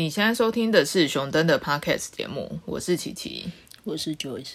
[0.00, 3.50] 你现在收听的是熊登的 Podcast 节目，我是琪琪，
[3.84, 4.54] 我是 Joyce。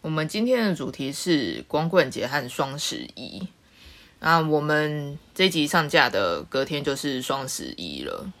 [0.00, 3.46] 我们今天的主题是光棍节和双十一。
[4.20, 8.32] 那我们这集上架的隔天就是双十一了，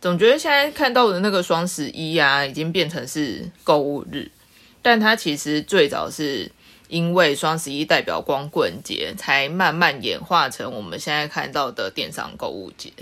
[0.00, 4.28] 总觉得现在看到的那个双十一啊，已经变成是购物日，
[4.82, 6.50] 但它其实最早是
[6.88, 12.92] 因为双十一代表光棍节，才慢慢演化成我们现在看到的电商购物节。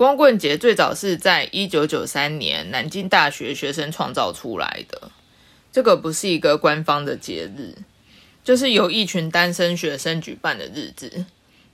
[0.00, 5.10] 光棍节最早是在一九九三年南京大学学生创造出来的，
[5.70, 7.74] 这个不是一个官方的节日，
[8.42, 11.26] 就是由一群单身学生举办的日子。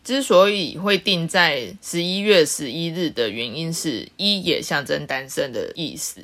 [0.03, 6.21] 之所以会定在十一月十一日的原因是，一也象征单身的意思，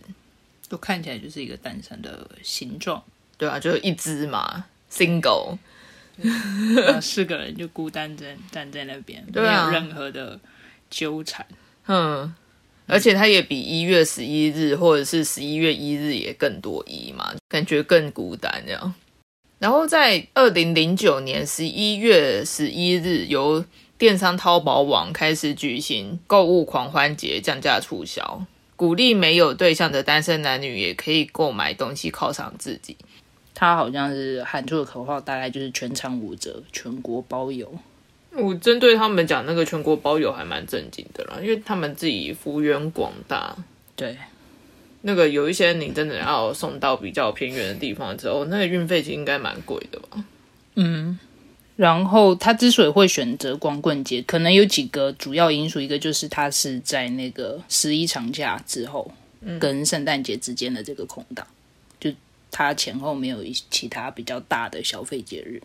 [0.69, 3.01] 就看起来就是一个单身的形状，
[3.39, 5.57] 对啊，就是一只嘛，single，
[7.01, 9.71] 四个人就孤单在站在那边， 对啊。
[9.71, 10.41] 没有任何的
[10.91, 11.47] 纠缠。
[11.87, 12.35] 嗯，
[12.87, 18.95] 而且它也比一月十一日或者是十一月一日也更多一嘛，感觉更孤单这样。
[19.59, 23.65] 然后在二零零九年十一月十一日，由
[23.97, 32.97] 电商淘宝网开始举行购物狂欢节，降价促销，鼓励没有对象的单身男女也可以购买东西犒赏自己。
[33.55, 37.73] 他好像是喊出的口号，大概就是全场五折，全国包邮。
[38.37, 43.57] 我针对他们讲那个全国包邮还蛮正经的啦，因为他们自己幅员广大，
[43.95, 44.17] 对，
[45.03, 50.25] 那个有一些你真的要送到比较偏远的地方之后，那个运费其实应该蛮贵的吧？
[50.77, 51.19] 嗯。
[51.75, 59.11] 然后他之所以会选择光棍节，可能有几个主要因素，一个就是他是在那个十一长假之后，
[59.59, 61.45] 跟圣诞节之间的这个空档，
[61.99, 62.13] 就
[62.51, 65.63] 他前后没有一其他比较大的消费节日。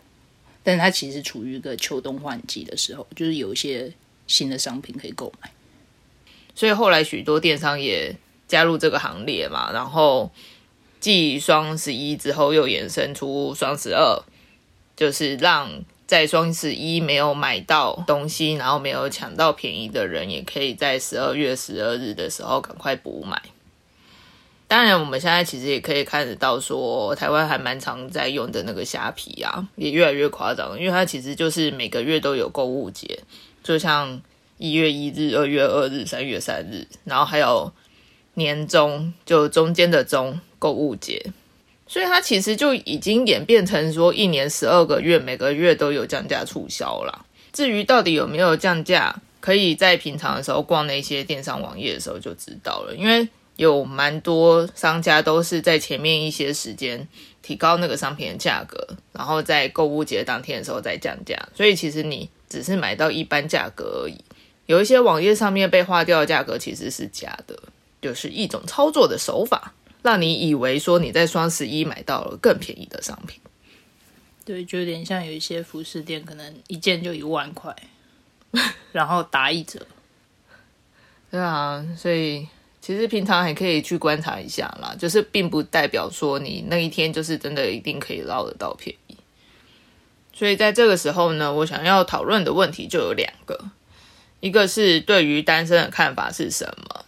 [0.68, 3.90] 但它其实处于一个秋冬换季的时候，就是有一些
[4.26, 5.50] 新的商品可以购买。
[6.54, 8.14] 所以后来许多电商也
[8.46, 10.30] 加入这个行列嘛，然后
[11.00, 14.22] 继双十一之后又衍生出双十二，
[14.94, 15.70] 就是让
[16.06, 23.40] 在双十一没有买到东西，然后没有抢到便宜的人，也可以在十二月十二日的时候赶快补买。
[24.68, 33.20] 当然，我们现在其实也可以看得到，说台湾还蛮常在用的那个虾皮啊，也越来越夸张，因为它其实就是每个月都有购物节，
[33.64, 34.20] 就像
[34.58, 37.72] 一月一日、二月二日、三月三日，然后还有
[38.34, 41.32] 年终，就中间的中购物节，
[41.86, 47.24] 所以它其实就已经演变成说，一年十二个月，每个月都有降价促销啦。
[47.54, 53.26] 至于到底有没有降价，可以在平常的时候逛那些电商网页的时候就知道了，因为。
[53.58, 57.08] 有蛮多商家都是在前面一些时间
[57.42, 58.78] 提高那个商品的价格，
[59.12, 64.16] 然后在购物节当天的时候再降价，所以其实你只是买到一般价格而已。
[64.66, 67.60] 有一些网页上面被划掉的价格其实是假的，
[68.00, 73.40] 就是一种操作的手法，让你以为说你在双十一买到了更便宜的商品。
[74.44, 77.74] 对，就有点像有一些服饰店，可能一件就一万块，
[78.92, 79.84] 然后打一折。
[81.32, 82.46] 对啊，所以。
[82.88, 89.16] 其实平常还可以去观察一下啦，就是并不代表说你那一天就是真的一定可以捞得到便宜。
[90.32, 93.62] 所以在这个时候呢，我想要讨论的问题就有两个，
[94.40, 97.04] 一个是对于单身的看法是什么，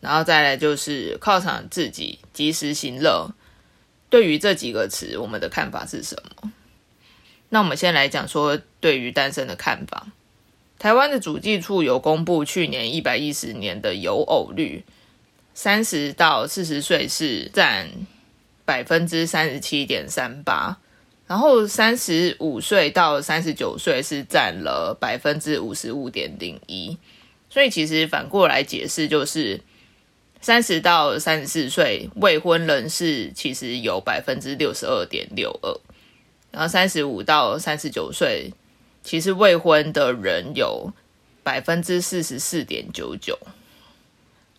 [0.00, 3.30] 然后再来就是犒赏自己及时行乐。
[4.08, 6.50] 对于这几个词，我们的看法是什么？
[7.50, 10.08] 那我们先来讲说对于单身的看法。
[10.80, 14.82] 台湾的主计处有公布去年一百一十年的有偶率。
[15.54, 17.88] 三十到四十岁是占
[18.64, 20.78] 百分之三十七点三八，
[21.26, 26.96] 然后三十五岁到三十九岁是占了百分之五十五点零一，
[27.50, 29.60] 所以其实反过来解释就是
[30.40, 35.80] 三十到三十四岁未婚人士其实有百分之六十二点六二，
[36.50, 38.52] 然后三十五到三十九岁
[39.02, 40.92] 其实未婚的人有
[41.42, 43.38] 百分之四十四点九九。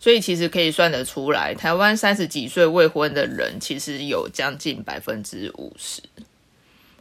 [0.02, 6.02] 所以其实可以算得出来，台湾三十几岁未婚的人其实有将近百分之五十，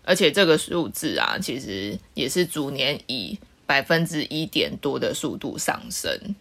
[0.03, 6.35] 而且这个数字啊，其实也是逐年以百分之一点多的速度上升。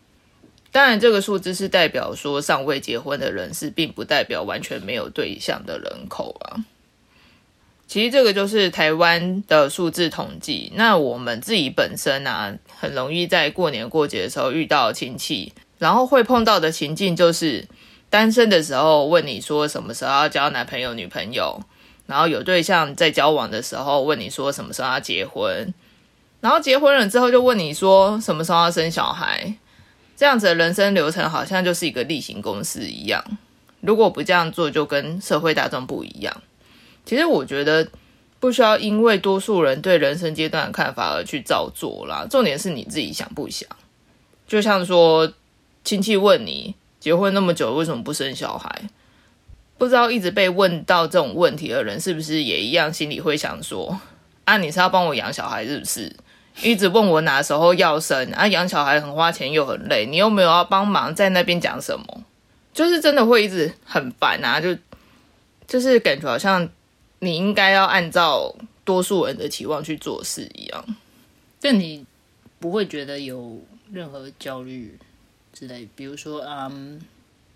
[0.70, 6.62] 当然，这个数字是代表说尚未结婚的人士，并不代表完全没有对象的人口啊。
[7.86, 10.70] 其实这个就是台湾的数字统计。
[10.74, 15.54] 那我们自己本身啊，很容易在过年过节的时候遇到亲戚。
[15.80, 17.66] 然后会碰到的情境就是
[18.08, 21.58] 单身的时候问你说什么时候要交男朋友女朋友，
[22.06, 25.72] 然后有对象在交往的时候问你说什么时候要结婚，
[26.40, 29.54] 然后结婚了之后就问你说什么时候要生小孩，
[30.16, 33.24] 这样子的人生流程好像就是一个例行公事一样。
[33.80, 36.42] 如果不这样做，就跟社会大众不一样。
[37.06, 37.88] 其实我觉得
[38.38, 42.26] 不需要因为多数人对人生阶段的看法而去照做啦。
[42.28, 43.66] 重点是你自己想不想。
[44.46, 45.32] 就像说，
[45.84, 48.82] 亲戚问你结婚那么久为什么不生小孩？
[49.78, 53.98] 不知道一直被问到这种问题的人，是不是也一样心里会想说：
[54.44, 56.14] 啊，你是要帮我养小孩，是不是？
[56.62, 58.46] 一直问我哪时候要生啊？
[58.46, 62.24] 养小孩很花钱又很累，你又没有要帮忙，在那边讲什么？
[62.74, 64.60] 就是真的会一直很烦啊！
[64.60, 64.76] 就
[65.66, 66.68] 就是感觉好像
[67.20, 68.54] 你应该要按照
[68.84, 70.84] 多数人的期望去做事一样。
[71.60, 72.04] 但你
[72.58, 73.60] 不会觉得有
[73.90, 74.98] 任何焦虑
[75.60, 75.86] 之类？
[75.94, 76.98] 比如说，嗯，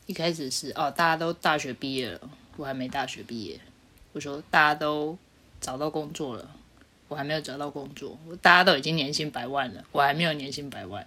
[0.05, 2.21] 一开始是哦，大家都大学毕业了，
[2.59, 3.59] 我还没大学毕业。
[4.13, 5.17] 我说大家都
[5.59, 6.47] 找到工作了，
[7.09, 8.19] 我还没有找到工作。
[8.43, 11.07] 大家都已经年薪百万了，我还没有年薪百万。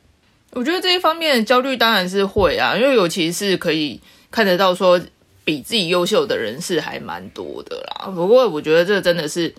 [0.54, 4.02] 我觉得这一方面的焦虑当然是会啊，因为尤其是可以
[4.32, 5.00] 看得到说
[5.46, 8.08] 比自己优秀的人是还蛮多的啦。
[8.08, 9.54] 不过我觉得这真的是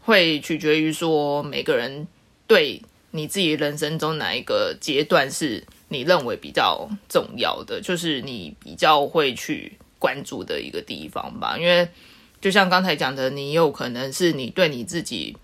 [0.00, 2.08] 会取决于说每个人
[2.48, 2.82] 对
[3.12, 11.58] 你自己人生中哪一个阶段是你认为比较重要的，就是你比较会去关注的一个地方吧。
[11.58, 11.86] 因为
[12.40, 15.36] 就像刚才讲的，你有可能是你对你自己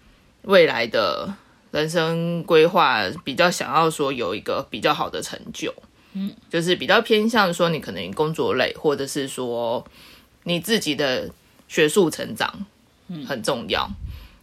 [0.42, 1.34] 未来的。
[1.72, 5.74] 人生规划比较想要说有一个比较好的成就，
[6.14, 9.84] 嗯，就是比较偏向说你可能工作累，或者是说
[10.44, 11.28] 你自己的
[11.68, 12.64] 学术成长，
[13.26, 13.86] 很重要。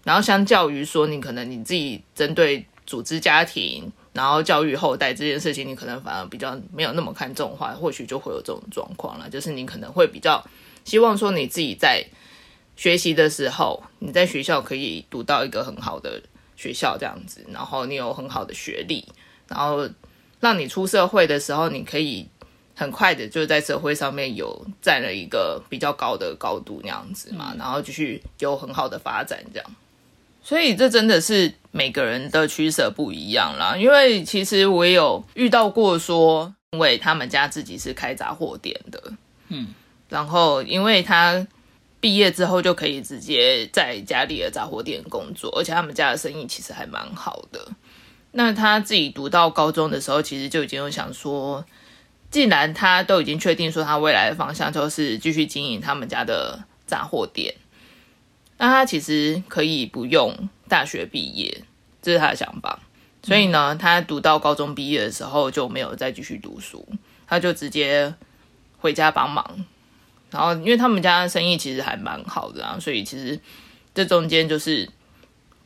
[0.04, 9.30] 然后相较于说你可能你自己针对组织家庭，然后教育后代这件事情，你可能反而比较没有那么看重的话，或许就会有这种状况了。
[9.30, 10.44] 就是你可能会比较
[10.86, 12.06] 希望说你自己在
[12.76, 16.22] 学习的时候，你在学校可以读到一个很好的。
[16.56, 19.04] 学校这样子，然后你有很好的学历，
[19.50, 19.90] 然后
[20.40, 22.26] 让你出社会的时候，你可以
[22.76, 29.76] 很快的就在社会上面有占了一个比较高的高度那样子嘛，然后继续有很好的发展这样。
[30.44, 33.76] 所以这真的是每个人的取舍不一样啦。
[33.76, 39.14] 因为其实我也有遇到过说，因为他们家自己是开杂货店的，
[39.48, 39.70] 嗯，
[40.10, 41.48] 然后因为他。
[42.04, 47.66] 毕业之后就可以直接在家里的杂货店工作，而且他们家的生意其实还蛮好的。
[48.34, 51.66] 那他自己读到高中的时候，其实就已经有想说，
[52.30, 57.56] 既然他都已经确定说他未来的方向就是继续经营他们家的杂货店，
[58.58, 61.64] 那他其实可以不用大学毕业，
[62.02, 62.80] 这是他的想法。
[63.24, 66.88] 所以呢，他读到高中毕业的时候就没有再继续读书，
[67.26, 68.14] 他就直接
[68.78, 69.66] 回家帮忙。
[70.30, 73.40] 然后，因为他们家生意其实还蛮好的啊，所以其实
[73.94, 74.90] 这中间就是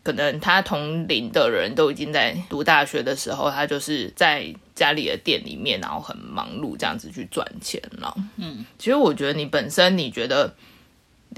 [0.03, 8.13] 可能他同龄的人都已经在读大学的时候，他就是在家里的店里面，然后很忙碌这样子去赚钱了。
[8.35, 10.53] 嗯，其实我觉得你本身你觉得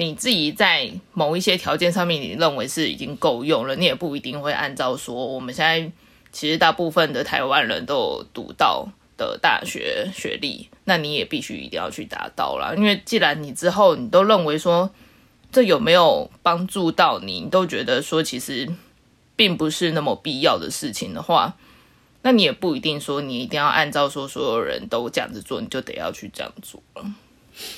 [0.05, 5.91] 你自己在某一些条件上面，你认为是已经够用了，你也不一定会按照说我们现在
[6.31, 8.89] 其实大部分的台湾人都读到。
[9.19, 14.89] 的大学学历，那你也必须一定要去达到了，因为既然你之后你都认为说
[15.51, 18.73] 这有没有帮助到你，你都觉得说其实
[19.35, 21.57] 并不是那么必要的事情的话，
[22.21, 27.03] 那你也不一定说你一定要按照说所有人都这样子做，你就得要去这样做了。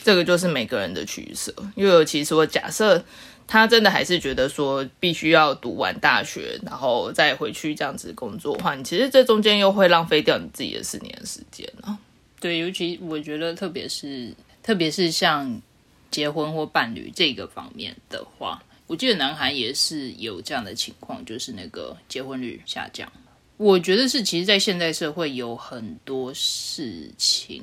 [0.03, 3.03] 这个就是每个人的取舍，因为尤其说假设。
[3.47, 11.99] 他真的还是觉得说必须要读完大学，然后再回去这样子工作的话，你其实这中间又会浪费掉你自己的四年时间呢。
[12.39, 14.33] 对，尤其我觉得，特别是
[14.63, 15.61] 特别是像
[16.09, 23.11] 结婚或伴侣这个方面的话，我记得南韩也是有这样的情况，就是那个结婚率下降。
[23.57, 27.61] 我觉得是，其实，在现代社会有很多事情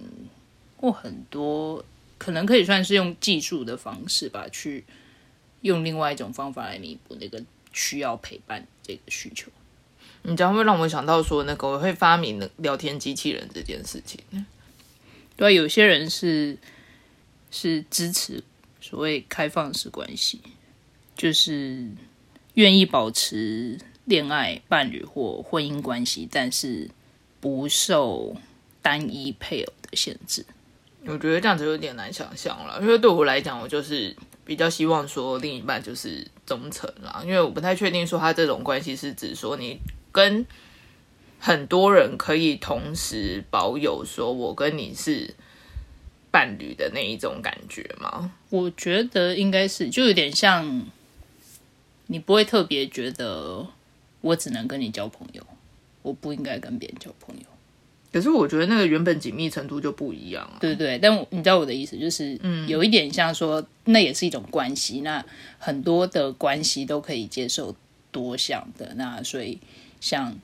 [0.76, 1.82] 或很多
[2.18, 4.84] 可能可以算是用技术的方式吧去。
[5.62, 9.50] 用另外一种方法来弥补那个需要陪伴这个需求，
[10.22, 14.20] 你将会让我想到说，那个我会发明的聊天机器人这件事情。
[15.36, 16.56] 对，有些人是
[17.50, 18.40] 是支持
[18.80, 20.40] 所谓开放式关系，
[21.16, 21.88] 就是
[22.54, 26.88] 愿意保持恋爱、伴侣或婚姻关系，但是
[27.40, 28.36] 不受
[28.80, 30.46] 单一配偶的限制。
[31.06, 34.16] 我觉得这样子有点难想象了，因为对我来讲，我就是。
[34.48, 39.78] 比较希望说另一半就是忠诚啦，因为我不太确定说他这种关系是指说你
[40.10, 40.46] 跟
[41.38, 45.34] 很多人可以同时保有说我跟你是
[46.30, 48.32] 伴侣的那一种感觉吗？
[48.48, 50.86] 我觉得应该是，就有点像
[52.06, 53.66] 你不会特别觉得
[54.22, 55.46] 我只能跟你交朋友，
[56.00, 57.44] 我不应该跟别人交朋友。
[58.10, 60.56] 可是我觉得那个原本紧密程度就不一样啊。
[60.60, 65.02] 对对，但你知道我的意思，就是嗯，有一点像说，那也是一种关系。
[65.02, 65.22] 那
[65.58, 67.76] 很多的关系都可以接受
[68.10, 69.58] 多项的，那所以
[70.00, 70.34] 像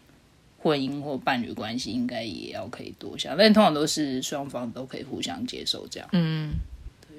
[0.59, 6.09] 婚姻或伴侣关系，应该也要可以多项，但通常都是双方都可以互相接受这样。
[6.12, 6.52] 嗯，
[7.09, 7.16] 对，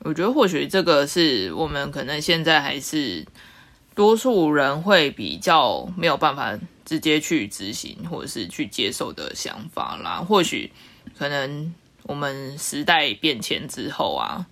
[0.00, 3.24] 我觉得或许这个是我们可能现在还是
[3.94, 6.58] 多数人会比较没有办法。
[6.84, 10.70] 直接去执行或者是去接受的想法啦，或许
[11.16, 14.46] 可能我们时代变迁之后啊，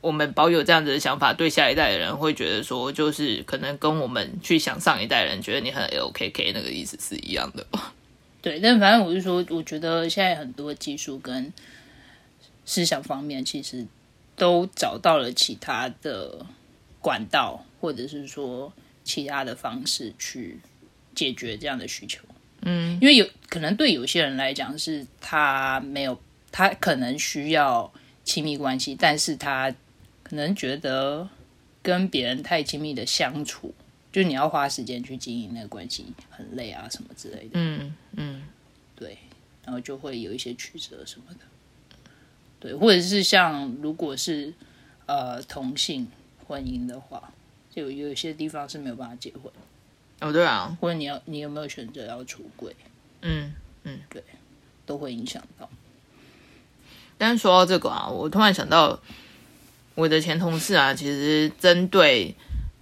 [0.00, 7.66] 我们保有这样子的想法，对下一代的人会觉得说，就是可能跟我们去想上一代人觉得你很 LKK 那个意思是一样的。
[8.40, 11.52] 对，但反正我是说，我觉得现在很多技术跟
[12.64, 13.86] 思想方面，其实
[14.36, 16.46] 都找到了其他的
[17.00, 18.72] 管道，或者是说
[19.04, 20.58] 其他的方式去。
[21.18, 22.22] 解决这样的需求，
[22.62, 26.16] 嗯，因为有可能对有些人来讲是他没有，
[26.52, 29.74] 他可能需要亲密关系，但是他
[30.22, 31.28] 可能觉得
[31.82, 33.74] 跟别人太亲密的相处，
[34.12, 38.44] 就你要花时间去经营那个关系很累啊，什么之类的，嗯嗯，
[38.94, 39.18] 对，
[39.64, 41.40] 然后就会有一些曲折什么的，
[42.60, 44.54] 对，或者是像如果是
[45.06, 46.06] 呃同性
[46.46, 47.32] 婚姻的话，
[47.74, 49.52] 就有一些地方是没有办法结婚。
[50.20, 52.74] 哦，对啊，或者你要，你有没有选择要出轨？
[53.22, 53.52] 嗯
[53.84, 54.20] 嗯，对，
[54.84, 55.70] 都会影响到。
[57.16, 59.00] 但是说到这个啊，我突然想到，
[59.94, 62.34] 我的前同事啊，其实针对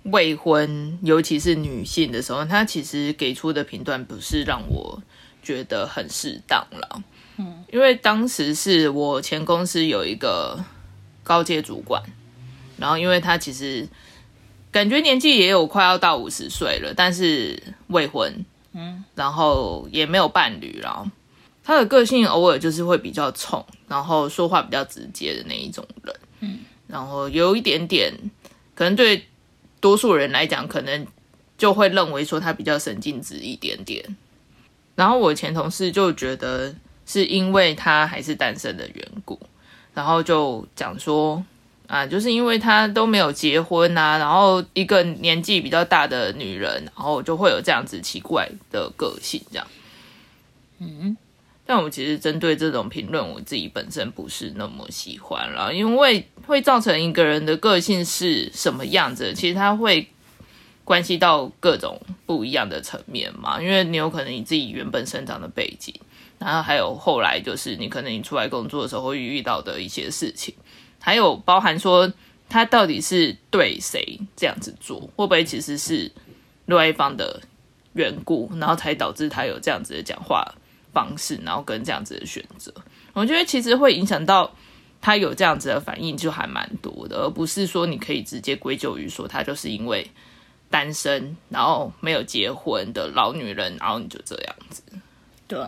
[0.04, 5.02] 未婚，尤其是女性的时候，他其实给出的评断不是让我
[5.42, 7.02] 觉得很适当了。
[7.36, 10.64] 嗯，因为当时是我前公司有一个
[11.22, 12.02] 高阶主管，
[12.78, 13.86] 然后因为他其实。
[14.76, 21.10] 感觉年纪也有快要到五十岁了，但是未婚，嗯，然后也没有伴侣了。
[21.64, 28.12] 他的个性偶尔就是会比较冲，然后说话比较直接的那一种人，嗯，然后有一点点，
[28.74, 29.24] 可能对
[29.80, 31.06] 多数人来讲，可能
[31.56, 34.04] 就会认为说他比较神经质一点点。
[34.94, 36.74] 然后我前同事就觉得
[37.06, 39.40] 是因为他还是单身的缘故，
[39.94, 41.42] 然后就讲说。
[41.88, 49.66] 啊，就是因为他都没有结婚啊，然后一个年纪比较大的女人，然后就会有这样子奇怪的个性，这样。
[50.78, 51.16] 嗯，
[51.64, 60.08] 但我其实针对这种评论，我自己本身不是那么喜欢了，因为会造成一个人的个性是什么样子，其实他会
[60.82, 63.62] 关系到各种不一样的层面嘛。
[63.62, 65.94] 因为你有可能你自己原本生长的背景，
[66.40, 70.52] 然后还有后来就是你可能你出来工作的时候会遇到的一些事情。
[71.06, 72.12] 还有包含说
[72.48, 76.10] 他到底是对谁这样子做，会不会其实是
[76.64, 77.40] 另外一方的
[77.92, 80.44] 缘故，然后才导致他有这样子的讲话
[80.92, 82.74] 方式，然后跟这样子的选择。
[83.12, 84.52] 我觉得其实会影响到
[85.00, 90.10] 他有这样子的反应，就还蛮多的，而不是说你可以直接归咎于说他就是因为
[90.68, 94.82] 单身，然后没有结婚的老女人，然后你就这样子。
[95.46, 95.64] 对，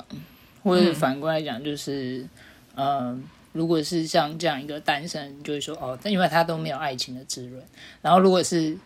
[0.64, 2.26] 或者反过来讲，就是
[2.74, 3.22] 嗯。
[3.58, 7.60] 如果是像这样一个单身，就会说哦，但因为他都没有爱情的滋润。
[8.00, 8.78] 然后如果是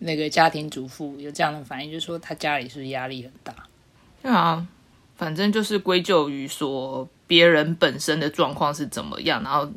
[0.00, 3.54] 那个家庭主妇有这样的反应，就说他家里是不是压力很大？
[4.20, 4.66] 对啊，
[5.16, 9.70] 反正就是归咎于说别人本身的状况是怎么样，然后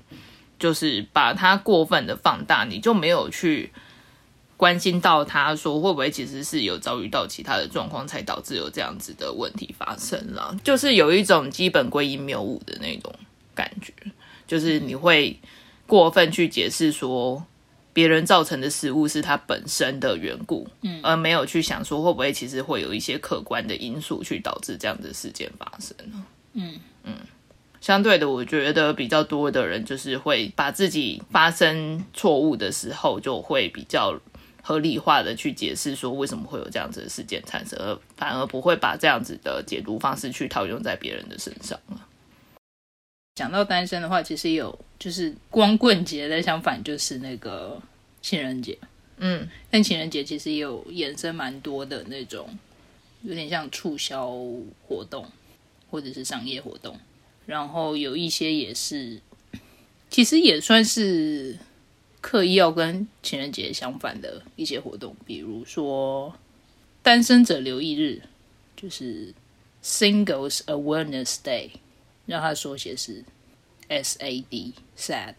[0.58, 3.72] 就是把他过分的放大，你就没有去
[4.58, 10.58] 关心到他说会不会其实是有遭遇到其他的状况，才导致有这样子的问题发生了。
[10.64, 13.14] 就是有一种基本归因谬误的那种。
[13.56, 13.92] 感觉
[14.46, 15.40] 就是你会
[15.88, 17.44] 过分去解释说
[17.94, 26.26] 别人造成的失误是他本身的缘故，嗯，而没有去想说会不会其实会有一些客观的因素去导致这样的事件发生呢？
[26.54, 27.14] 嗯嗯，
[27.80, 34.20] 相对的，我觉得比较多的人就是会把自己发生错误的时候，就会比较
[34.62, 42.05] 合理化的去解释说为什么会有这样子的事件产生，而反而不会把这样子的解读方式去套用在别人的身上了。
[43.36, 47.82] 讲到单身的话，其实有就是光棍节的相反就是那个
[48.22, 48.78] 情人节，
[49.18, 52.48] 嗯，但情人节其实也有衍生蛮多的那种，
[53.24, 54.34] 有点像促销
[54.88, 55.26] 活动
[55.92, 56.98] 或者是商业活动，
[57.46, 59.20] 然后有一些也是，
[60.10, 61.58] 其实也算是
[62.22, 66.34] 刻意要跟情人节相反的一些活动，比如说
[67.04, 68.22] 单身者留意日，
[68.78, 69.34] 就是
[69.84, 71.72] Singles Awareness Day。
[72.26, 73.24] 让他缩写是
[73.88, 75.36] S A D，sad。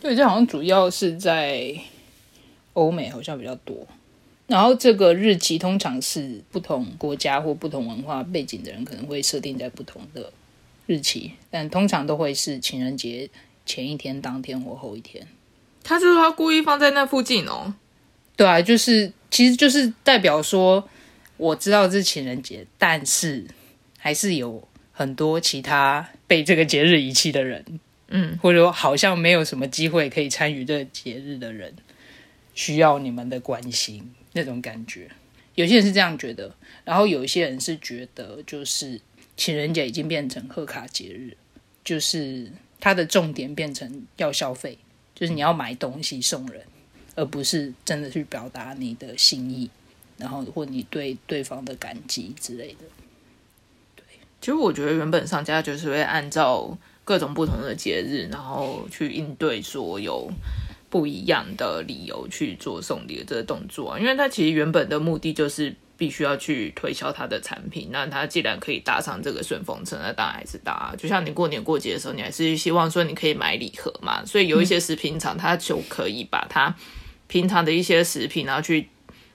[0.00, 1.74] 对，这好像主要是在
[2.74, 3.86] 欧美好像比较多。
[4.46, 10.32] 然后这个日期通常是不同国家或不同文化背景的人可能会设定在不同的
[10.86, 13.28] 日期，但通常都会是情人节
[13.64, 15.26] 前一天、当天或后一天。
[15.82, 17.74] 他就是他故意放在那附近哦。
[18.36, 20.88] 对啊，就是其实就是代表说，
[21.38, 23.44] 我知道这是情人节，但是
[23.98, 27.62] 还是有很多其他被这个节日遗弃的人，
[28.08, 31.74] 嗯，或者说好像没有什么机会可以参与这个节日的人，
[32.54, 35.10] 需要你们的关心那种感觉。
[35.54, 38.98] 有些人是这样觉得，然后有一些人是觉得，就是
[39.36, 41.36] 情人节已经变成贺卡节日，
[41.84, 42.50] 就是
[42.80, 44.78] 它的重点变成要消费，
[45.14, 46.62] 就是你要买东西送人。
[47.18, 49.70] 而不是真的去表达你的心意，
[50.18, 52.84] 然后或你对对方的感激之类的。
[54.46, 60.30] 对，其实我觉得原本商家就是会按照各种不同的节日，然后去应对所有
[60.88, 67.88] 不一样的理由去做送礼的这个动作，因为他其实原本的目的就是必须要去推销他的产品。
[67.90, 70.94] 那他既然可以搭上这个顺风车，那当然还是搭。
[70.96, 76.72] 就像你过年过节的时候，你还是希望说你可以买礼盒嘛，所以有一些食品厂，它就可以把它。
[77.28, 78.88] 平常的一些食品，然后去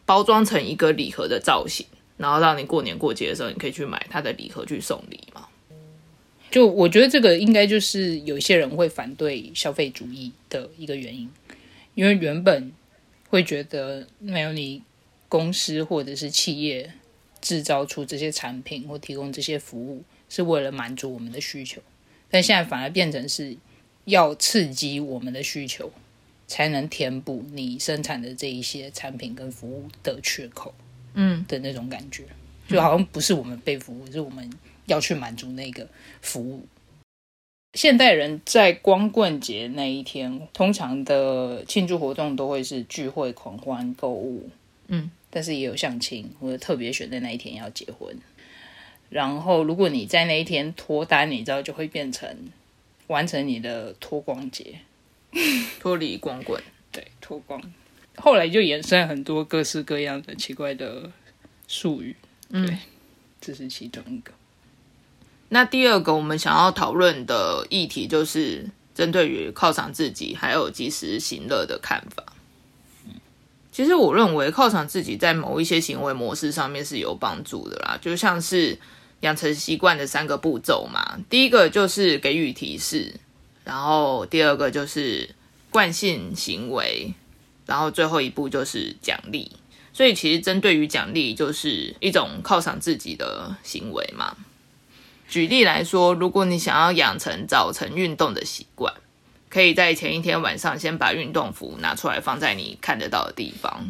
[0.05, 1.85] 包装成一个礼盒的造型，
[2.21, 5.47] 然后让你过年过节的时候，你可以去买他的礼盒去送礼嘛。
[6.49, 11.29] 就我觉得这个应该就是有一些人会反对消费主义的一个原因，
[11.95, 12.71] 因为原本
[13.29, 14.81] 会觉得没有你
[15.27, 16.93] 公司或者是企业
[17.41, 21.81] 制造出这些产品或提供这些服务是为了满足我们的需求，
[22.29, 23.57] 但现在反而变成是
[24.05, 25.91] 要刺激我们的需求。
[26.47, 30.73] 才能填补你生产的这一些产品跟服务的缺口，
[31.13, 32.23] 嗯的那种感觉，
[32.67, 34.49] 就好像不是我们被服务，是我们
[34.85, 35.87] 要去满足那个
[36.21, 36.65] 服务。
[37.73, 44.49] 现代人在光棍节那一天，通常的庆祝活动都会是聚会、狂欢、购物，
[44.87, 48.15] 嗯，但是也有相亲，或者特别选在那一天要结婚。
[49.09, 52.33] 然后，如果你在那一天脱单，你知道就会变成
[53.07, 54.75] 完成你的脱光节。
[55.79, 57.61] 脱离光棍，对，脱光。
[58.21, 61.11] 后来就衍生很多各式各样的奇怪的
[61.67, 62.15] 术语，
[62.51, 62.77] 对，
[63.41, 64.31] 这是其中一个。
[65.49, 72.23] 那第二个我们想要讨论的议题，就是针对于犒赏自己还有及时行乐的看法。
[73.71, 78.77] 其实我认为犒赏自己在某一些行为模式上面是有帮助的啦，就像是
[79.21, 81.19] 养成习惯的三个步骤嘛。
[81.29, 83.13] 第一个就是给予提示。
[83.63, 85.29] 然后第二个就是
[85.69, 87.13] 惯性行为，
[87.71, 89.49] 然后最后一步就是奖励。
[89.93, 94.35] 所以其实针对于奖励，就是一种犒赏自己的行为嘛。
[95.29, 98.93] 举例来说，如果你想要养成早晨运动的习惯，
[99.49, 103.89] 可以在前一天晚上先把运动服拿出来放在你看得到的地方，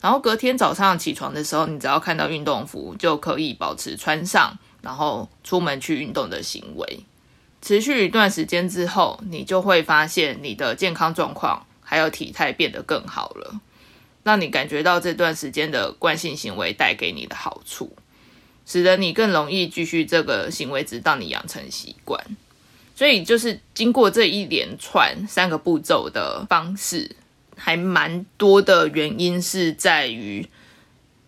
[0.00, 7.00] 然后隔天早上起床的时候，你只要看到运动服就可以保持穿上，然后出门去运动的行为。
[7.60, 13.60] 持续一段时间之后，你就会发现你的健康状况还有体态变得更好了，
[14.24, 17.96] 让你感觉到这段时间的惯性行为带给你的好处，
[18.66, 22.20] 使得你更容易继续这个行为，直到你养成习惯。
[22.96, 27.14] 所以，就是经过这一连串三个步骤的方式，
[27.54, 30.48] 还蛮多的原因是在于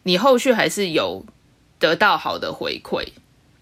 [0.03, 1.25] 你后续还是有
[1.79, 3.07] 得到好的回馈。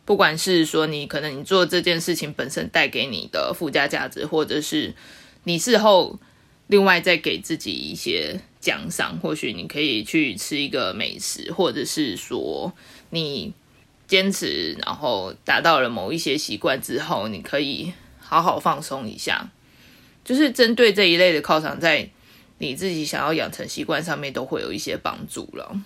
[0.05, 4.95] 不管是说你可能你做这件事情本身带给你的附加价值，或者是
[5.43, 6.17] 你事后
[6.67, 12.73] 另外再给自己一些奖赏，或许你可以去吃一个美食，或者是说
[13.11, 13.53] 你
[14.07, 19.51] 坚持然后达到了某一些习惯之后，你可以好好放松一下。
[20.25, 22.11] 就是针对这一类的犒赏，在
[22.59, 25.81] 你自己想要养成习惯上面都会有一些帮助了。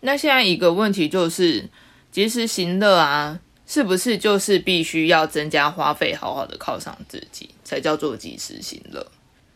[0.00, 1.68] 那现在一个问题就是。
[2.12, 9.06] 及时行乐啊，是不是就是必须要增加花费，好好的犒赏自己，才叫做及时行乐？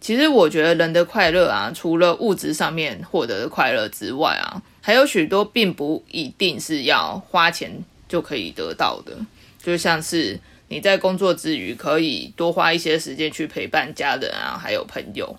[0.00, 9.14] 其实我觉得人的快乐啊，除了物质上面获得的快乐之外啊，还有许多并不一定是要花钱就可以得到的。
[9.62, 15.36] 就像是你在工作之余，可以多花一些时间去陪伴家人啊，还有朋友，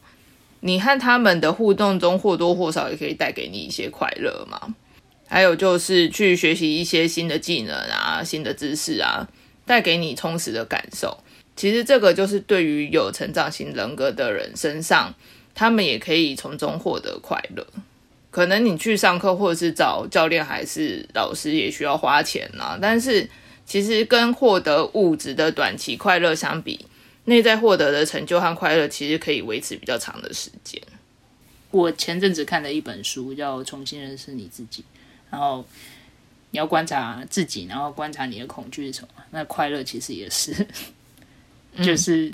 [0.60, 4.76] 你和他们的互动中或多或少也可以带给你一些快乐嘛。
[5.28, 9.28] 还有就是去学习一些新的技能啊、新的知识啊，
[9.66, 11.18] 带给你充实的感受。
[11.56, 15.14] 其实这个就是对于有成长型人格的人身上，
[15.54, 17.66] 他们也可以从中获得快乐。
[18.32, 22.80] 可能你去上课或者是找教练还是老师，也需要花钱啊。
[22.82, 23.30] 但是
[23.66, 26.86] 其实跟获得物质的短期快乐相比，
[27.26, 30.82] 内在获得的成就和快乐，其实可以维持比较长的时间。
[31.72, 34.82] 我前阵子看了一本书，叫《重新认识你自己》，
[35.30, 35.66] 然后
[36.52, 39.24] 你要观察自己，然后观察你的恐惧是什么。
[39.32, 40.68] 那快乐其实也是，
[41.78, 42.32] 就是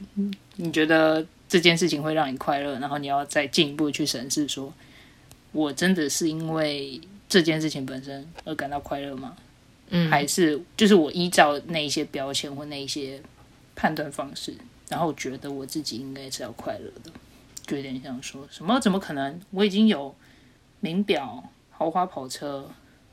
[0.56, 4.74] 你觉得这件事情会让你快乐，然后你要再进一步去审视，说
[5.52, 9.36] 我真的是因为这件事情本身而感到快乐吗？
[9.90, 13.22] 嗯，还是就是我依照那一些标签或那一些
[13.76, 14.54] 判断方式，
[14.90, 17.12] 然后觉得我自己应该是要快乐的，
[17.66, 19.40] 就有点像说什么怎么可能？
[19.52, 20.14] 我已经有
[20.82, 22.70] 名表、豪华跑车，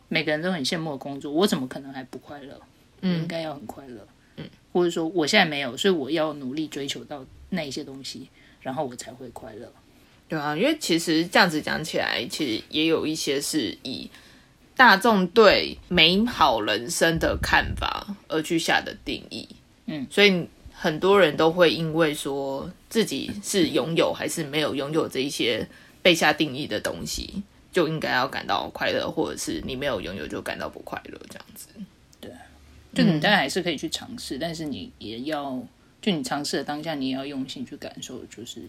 [0.08, 2.60] 每个人都很羡慕的工作，我怎么可能还不快乐？
[3.02, 4.13] 嗯应该要很快乐，嗯，
[4.74, 8.28] 或者说我现在没有，所以我要努力追求到那一些东西，
[8.60, 9.72] 然后我才会快乐。
[10.28, 14.10] 对啊，因为其实这样子讲起来，其实也有一些是以
[14.76, 19.48] 大众对美好人生的看法而去下的定义。
[19.86, 25.64] 嗯，所以很多人都会因为说自己是拥有还是没有拥有这一些
[26.02, 31.68] 被下定义的东西，就应该要感到快乐，或者是你没有拥有就感到不快乐这样子。
[32.94, 35.60] 就你当然还是可以去尝试，但是你也要，
[36.00, 38.62] 就你尝试的当下，你也要用心去感受，就是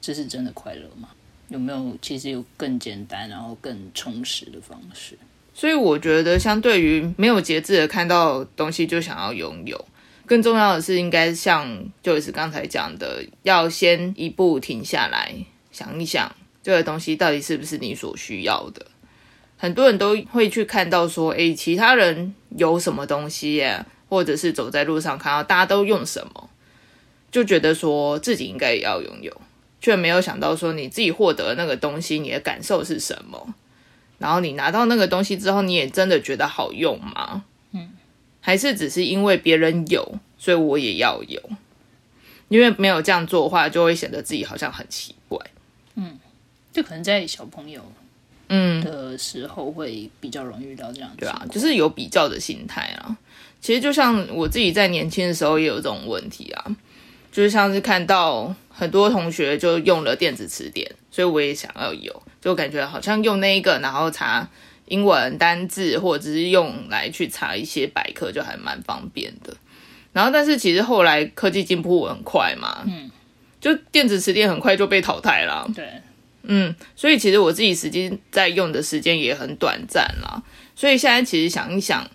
[0.00, 1.08] 这是真的快乐吗？
[1.48, 5.16] 有没有其实有更简单，然后更充实的方式？
[5.54, 9.82] 所以我觉得，相对于没有节制的看到东西就想要拥有，
[10.26, 15.34] 更重要的是，应该像就是刚才讲的，要先一步停下来，
[15.72, 16.30] 想一想
[16.62, 18.86] 这个东西到底是不是你所需要的。
[19.58, 26.48] 很多人都会去看到说，诶，其他人有什么东西耶，或者是走在路上看到大家都用什么，
[27.30, 29.40] 就觉得说自己应该也要拥有，
[29.80, 33.54] 却没有想到说你自己获得那个东西，你的感受是什么。
[34.18, 37.44] 然后你拿到那个东西之后，你也真的觉得好用吗？
[37.72, 37.90] 嗯，
[38.40, 41.40] 还是只是因为别人有，所以我也要有？
[42.48, 45.38] 因为没有这样做的话，就会显得自己好像很奇怪。
[45.96, 46.18] 嗯
[46.72, 47.82] 就可能在小朋友
[48.48, 53.16] 嗯，的时候会比较容易遇到这样的对啊，就是有比较的心态啊。
[53.60, 56.76] 其实就像我自己在年轻的时候也有这种问题啊，
[57.32, 64.48] 就是像是看到很多同学就用了电子词典，所以我也想要有，就感觉好像用那一个，然后查
[64.86, 69.54] 英文单字，或者是用来去查一些百科，就还蛮方便的。
[70.12, 73.10] 然后，但是其实后来科技进步很快嘛，嗯，
[73.60, 75.68] 就电子词典很快就被淘汰了。
[75.74, 75.84] 对，
[76.42, 80.42] 嗯，所以其实我自己实际在用的时间也很短暂啦。
[80.74, 82.08] 所以现在其实想一想，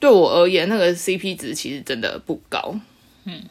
[0.00, 2.74] 对我而言，那个 CP 值其实真的不高。
[3.24, 3.42] 嗯，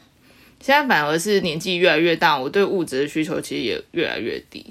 [0.60, 4.66] 现在反而是年纪越来越大，我对物质的需求其实也越来越低。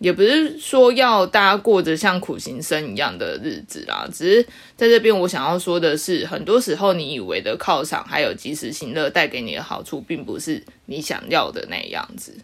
[0.00, 4.42] 也不是说要大家过着像苦行僧一样的日子啦，只是
[4.76, 12.36] 在这边我想要说的是，很多时候你以为的犒赏还有及时行乐带给你的好处，并不是你想要的那样子。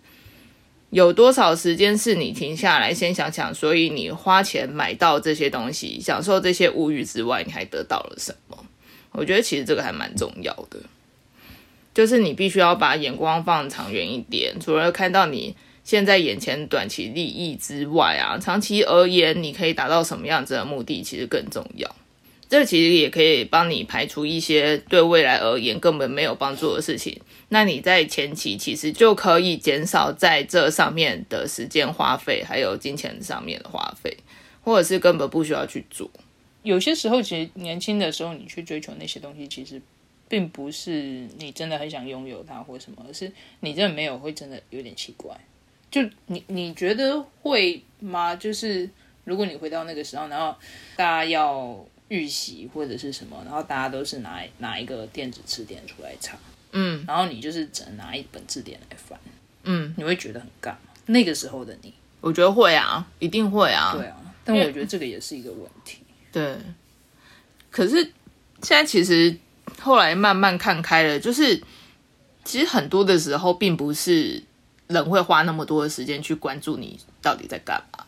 [0.91, 8.59] 有多少时间是你停下来先想想，所以你花钱买到这些东西，享受这些物欲之外，你还得到了什么？
[9.13, 10.79] 我觉得其实这个还蛮重要的，
[11.95, 21.89] 就是你必须要把眼光放长远一点，除了看到你现在眼前短期利益之外啊，长期而言你可以达到什么样子的目的，其实更重要。
[22.51, 27.19] 这其实也可以帮你排除一些对未来而言根本没有帮助的事情。
[27.49, 34.17] 那你在前期其实就可以减少在这上面的时间花费，还有金钱上面的花费，
[34.63, 36.11] 或者是根本不需要去做。
[36.65, 39.81] 有些时候，其实年轻的时候，你去追求那些东西，其实
[40.29, 45.35] 并不是你真的很想拥有它或什么，而是你真的没有，会真的有点奇怪。
[45.89, 48.35] 就你你觉得会吗？
[48.35, 48.91] 就是
[49.25, 50.55] 如果你回到那个时候，然后
[50.97, 56.37] 大家要预习或者是什么，然后大家都是拿拿一个电子词典出来查，
[56.73, 59.19] 嗯然后你就是只能拿一本字典来翻，
[59.63, 60.75] 嗯，你会觉得很尬。
[61.07, 63.95] 那个时候的你，我觉得会啊，一定会啊。
[63.97, 65.99] 对啊，但我觉得这个也是一个问题。
[66.33, 66.57] 对，
[67.71, 68.03] 可是
[68.63, 69.37] 现在其实
[69.81, 71.61] 后来慢慢看开了，就是
[72.45, 74.43] 其实很多的时候，并不是
[74.89, 78.05] 人会花那么多的时间去关注你到底在干嘛。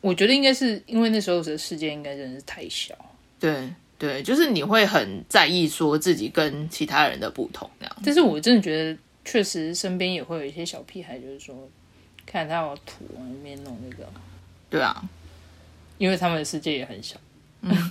[0.00, 2.94] 我觉得应该是因为那时候的世界应该真的是太小，
[3.44, 7.96] 对对，就是你会很在意说自己跟其他人的不同那样。
[8.02, 11.54] 但是我真的觉得，确实身边也会有一些小屁孩，就是说，
[12.24, 14.10] 看他有土往里面弄那个，
[14.70, 15.02] 对啊，
[15.98, 17.16] 因为他们的世界也很小。
[17.60, 17.90] 嗯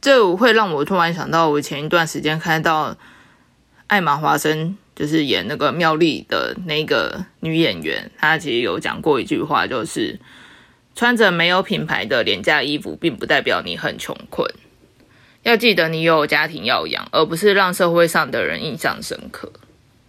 [0.00, 2.96] 这会让我突然想到，我前一段时间看到
[3.86, 10.18] 艾玛华森，就是演那个妙丽的那个女演员，她其实有讲过一句话，就是
[10.96, 14.52] 穿着没有品牌的廉价衣服，并不代表你很穷困。
[15.42, 19.52] 要记得你有家庭要养，而不是让社会上的人印象深刻。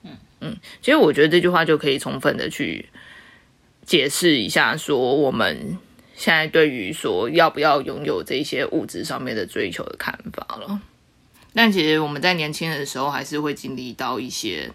[0.03, 2.89] 嗯嗯，其实我觉得这句话就可以充分的去
[3.85, 5.77] 解释一下，说我们
[6.15, 10.81] 现在对于说要不要拥有这些物质上面的追求的看法了。
[11.53, 14.71] 但其实我们在年轻的时候，还是会经历到一些，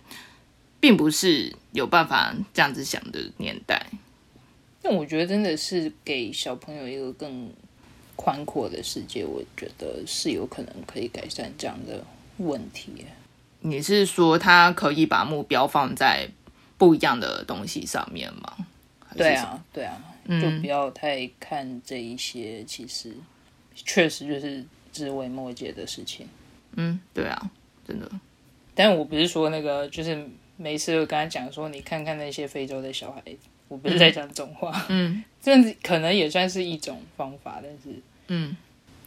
[0.81, 3.87] 并不是有办法这样子想的年代。
[4.81, 7.53] 但我觉得真的是给小朋友一个更
[8.19, 12.05] 宽阔的世界，我觉得是有可能可以改善这样的
[12.39, 13.07] 问题。
[13.61, 16.29] 你是说他可以把目标放在
[16.77, 18.67] 不一样的东西上面吗？
[19.17, 23.15] 对啊，对啊，就不要太看这一些，其实
[23.75, 26.27] 确实就是枝微末节的事情。
[26.77, 27.51] 嗯，对啊，
[27.87, 28.11] 真的。
[28.75, 33.23] 但我不是说那个，就是每次跟他讲说，你看看那些非洲的小孩，
[33.69, 34.87] 我不是在讲这种话。
[34.89, 35.53] 嗯， 这
[35.83, 38.57] 可能也算是一种方法，但是，嗯，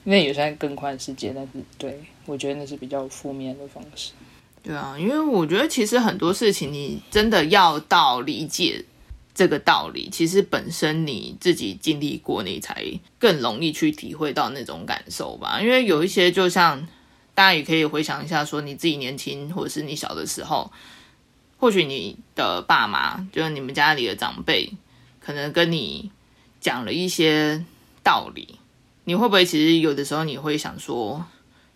[0.04, 4.12] 那也算更宽世界，但是对我觉得那是比较负面的方式。
[4.63, 8.84] 对啊，因为我觉得其实很多事情，你真的要到理解
[9.34, 12.86] 这个道理，其实本身你自己经历过，你才
[13.19, 15.60] 更容易去体会到那种感受吧。
[15.62, 16.88] 因为有一些就像。
[17.34, 20.69] 大家也可以回想一下，说你自己年轻或者是你小的时候，
[21.62, 24.74] 或许你的爸妈就是你们家里的长辈，
[25.19, 26.12] 可能跟你
[26.60, 27.63] 讲了一些
[28.04, 28.58] 道理，
[29.04, 31.24] 你会不会其实有的时候你会想说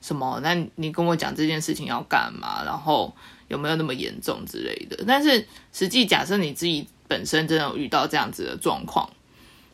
[0.02, 0.40] 什么？
[0.42, 2.64] 那你跟我讲这件事情要干嘛？
[2.66, 3.16] 然后
[3.48, 5.04] 有没有那么严重之类的？
[5.08, 9.08] 但是实际假设你自己本身真的有遇到这样子的状况，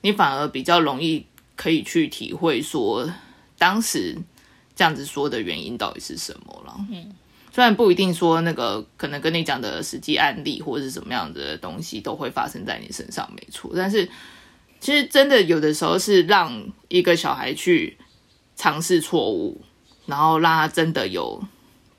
[0.02, 3.10] 你反而比较容易可以去体会说
[3.58, 4.17] 当时。
[4.74, 6.74] 这样子说的原因到底是什么了？
[6.89, 7.13] 嗯，
[7.52, 13.72] 虽然不一定说那个可能跟你讲的实际案例或者是什么样的东西都会发生在你身上，没错。
[13.76, 14.10] 但是
[14.80, 17.98] 其实真的有的时候是让一个小孩去
[18.56, 19.62] 尝试错误，
[20.06, 21.44] 然后让他真的有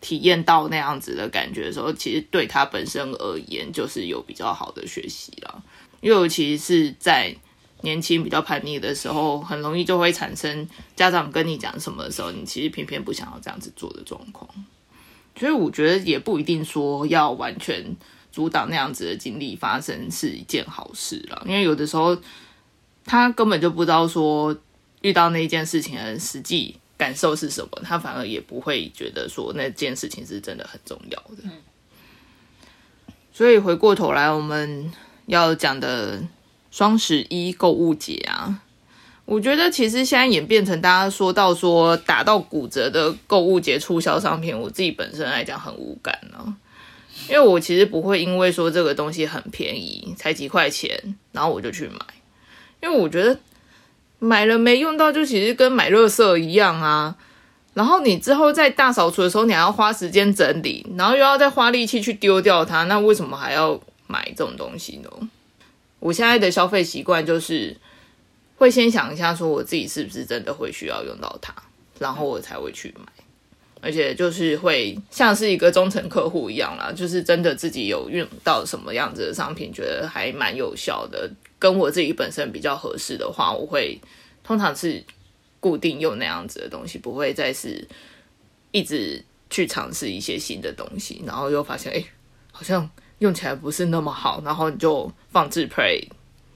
[0.01, 5.63] 体验到那样子的感觉的时候，其实对他本身而言就是有比较好的学习了，
[6.01, 7.37] 尤其是在。
[7.85, 14.49] 年轻比较叛逆的时候，很容易就会产生家长跟你讲什么的时候，你其实偏偏不想要这样子做的状况。
[15.37, 17.97] 所以我觉得也不一定说要完全
[18.31, 22.17] 阻挡那样子的经历发生是一件好事了，因为有的时候
[23.05, 24.57] 他根本就不知道说
[25.01, 31.45] 遇到那件事情的实际感受是什么，他反而也不会觉得说那件事情是真的很重要的。
[33.33, 34.93] 所以回过头来，我们
[35.27, 36.23] 要讲的。
[36.73, 38.63] 双十一购物节啊，
[39.25, 46.55] 我觉得其实现在演变成大家说到说打到骨折的购物节促销商品，我自己本身来讲很无感呢，
[47.29, 51.99] 因为我其实不会因为说这个东西很便宜，才几块钱，然后我就去买，
[52.83, 53.39] 因为我觉得
[54.19, 57.17] 买了没用到，就其实跟买乐色一样啊。
[57.75, 65.09] 然后你之后在大扫除的时候，你还要花时间整理，然后又要再花力气去丢掉它，那为什么还要买这种东西呢？
[65.99, 67.75] 我现在的消费习惯就是
[68.63, 71.53] 会先想一下，说我自己是不是真的会需要用到它，
[71.99, 73.05] 然后我才会去买。
[73.81, 84.01] 而且就是会像是一个忠诚客户一样啦，就是真的自己有用到什么样子的商品，觉得还蛮有效的，跟我自己本身比较合适的话，我会
[84.45, 85.03] 通常是
[85.59, 87.85] 固定用那样子的东西，不会再是
[88.71, 92.05] 一直去尝试一些新的东西，然后又发现哎，
[92.53, 92.89] 好像。
[93.19, 96.05] 用起来不是那么好，然后你就放置 pray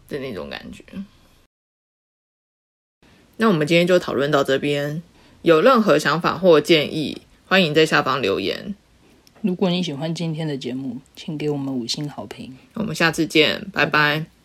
[0.09, 0.83] 的那种感觉。
[3.39, 5.03] 那我们今天就讨论到这边，
[5.43, 8.75] 有任何想法或建议，欢迎在下方留言。
[9.43, 12.57] 如果你喜欢今天的节目，请给我们五星好评。
[12.75, 14.36] 我们下次见，拜拜。